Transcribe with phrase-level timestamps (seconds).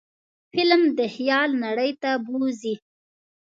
[0.53, 2.75] فلم د خیال نړۍ ته بوځي